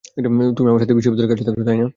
তুমি 0.57 0.67
আমার 0.71 0.81
সাথে 0.83 0.95
বিশ্ববিদ্যালয়ের 0.97 1.31
কাছে 1.31 1.43
থাকছো, 1.47 1.63
তাই 1.67 1.77
না? 1.81 1.87